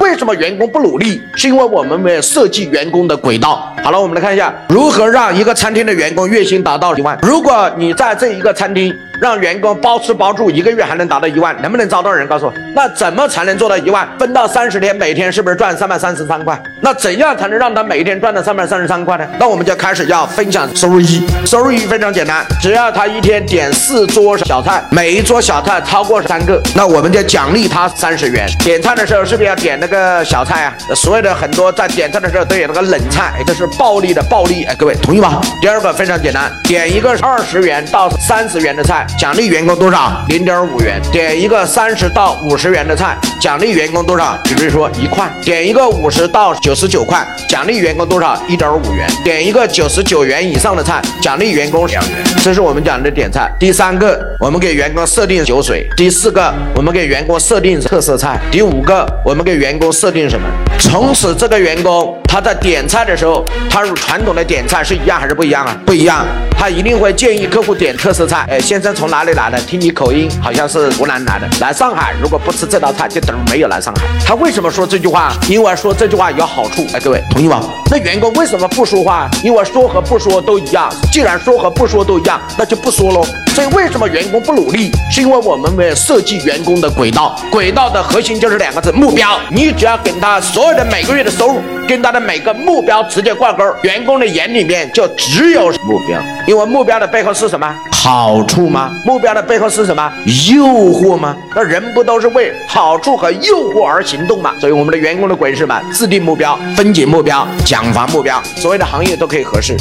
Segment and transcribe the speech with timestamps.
[0.00, 1.22] 为什么员工不努力？
[1.34, 3.74] 是因为我们没有设计员工的轨道。
[3.82, 7.18] 好了，我们来看一下如何让一个餐厅的员工月薪达到一万。
[7.22, 8.94] 如果你在这一个餐厅。
[9.20, 12.26] 让员工包吃包住，一个月还能达到一万，能不能招到人？
[12.26, 14.08] 告诉我，那怎么才能做到一万？
[14.18, 16.60] 分到三十天，每天是不是赚三百三十三块？
[16.80, 19.26] 那怎样才能让他每一天赚到三百三十三块呢？
[19.38, 21.26] 那我们就开始要分享收入一。
[21.44, 28.48] 收入一非常简单，只要他一天点四桌小菜，每一桌小菜超过三个，那我们就奖励他三十元。
[28.60, 30.74] 点菜的时候是不是要点那个小菜啊？
[30.94, 34.64] 所有的很多在点菜的时候都有那个冷菜，这是暴利的暴利。
[34.64, 35.40] 哎，各位同意吗？
[35.60, 39.03] 第二个非常简单，点一个二十元到三十元的菜。
[39.18, 40.24] 奖励员工多少？
[40.28, 41.00] 零点五元。
[41.12, 44.38] 点一个三十到五十元的菜，奖励员工多少？
[44.44, 45.30] 比如说一块。
[45.42, 48.36] 点一个五十到九十九块，奖励员工多少？
[48.48, 49.06] 一点五元。
[49.22, 52.24] 点一个九十九元以上的菜，奖励员工两元。
[52.42, 53.50] 这是我们讲的点菜。
[53.58, 55.86] 第三个，我们给员工设定酒水。
[55.96, 58.40] 第四个，我们给员工设定特色菜。
[58.50, 60.48] 第五个，我们给员工设定什么？
[60.78, 65.76] 从此这个员工他在点菜的时候，他与传统的点菜是一样还是不一样啊？
[65.86, 66.26] 不一样。
[66.58, 68.44] 他一定会建议客户点特色菜。
[68.50, 69.60] 哎，先生从哪里来的？
[69.60, 71.48] 听你口音好像是湖南来的。
[71.60, 74.02] 来上海，如果不吃这道菜，就等于没有来上海。
[74.26, 75.32] 他为什么说这句话？
[75.48, 76.84] 因为说这句话有好处。
[76.92, 77.62] 哎，各位同意吗？
[77.90, 79.28] 那员工为什么不说话？
[79.42, 80.92] 因为说和不说都一样。
[81.12, 83.24] 既然说和不说都一样，那就不说喽。
[83.54, 84.90] 所以为什么员工不努力？
[85.12, 87.38] 是因为我们没有设计员工的轨道。
[87.50, 89.38] 轨道的核心就是两个字：目标。
[89.50, 96.20] 你只要跟他所有的每个月的收入跟他的每个目标直接挂钩，员工的眼里面就只有目标。
[96.46, 97.72] 因为目标的背后是什么？
[98.04, 98.90] 好处吗？
[99.06, 100.12] 目标的背后是什么？
[100.52, 101.34] 诱惑吗？
[101.56, 104.52] 那人不都是为好处和诱惑而行动吗？
[104.60, 105.80] 所以我们的员工的轨是什么？
[105.90, 109.74] 制定目标、分解目标、奖罚目标，所有的行业都可以合适。